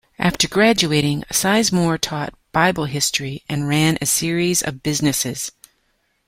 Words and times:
After 0.17 0.47
graduating, 0.47 1.25
Sizemore 1.31 1.99
taught 2.01 2.33
bible 2.51 2.85
history 2.85 3.43
and 3.47 3.67
ran 3.67 3.99
a 4.01 4.07
series 4.07 4.63
of 4.63 4.81
businesses. 4.81 5.51